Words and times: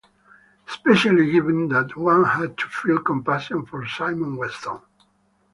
Especially 0.67 1.31
given 1.31 1.67
that 1.67 1.95
one 1.95 2.23
had 2.23 2.57
to 2.57 2.67
feel 2.69 2.97
compassion 2.97 3.67
for 3.67 3.85
Simon 3.85 4.35
Weston. 4.35 4.79